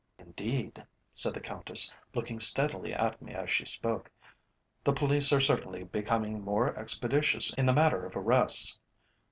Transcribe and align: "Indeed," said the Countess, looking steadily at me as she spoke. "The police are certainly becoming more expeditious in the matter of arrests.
"Indeed," 0.17 0.83
said 1.13 1.35
the 1.35 1.39
Countess, 1.39 1.93
looking 2.15 2.39
steadily 2.39 2.91
at 2.91 3.21
me 3.21 3.35
as 3.35 3.51
she 3.51 3.65
spoke. 3.65 4.09
"The 4.83 4.93
police 4.93 5.31
are 5.31 5.39
certainly 5.39 5.83
becoming 5.83 6.41
more 6.41 6.75
expeditious 6.75 7.53
in 7.53 7.67
the 7.67 7.73
matter 7.73 8.03
of 8.03 8.15
arrests. 8.15 8.79